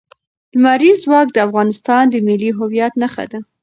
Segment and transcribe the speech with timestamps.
[0.55, 3.39] لمریز ځواک د افغانستان د ملي هویت نښه ده.